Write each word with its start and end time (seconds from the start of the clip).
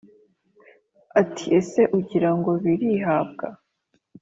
ati: 1.21 1.45
“ese 1.59 1.81
ugira 1.97 2.29
ngo 2.37 2.51
birihabwa? 2.63 3.47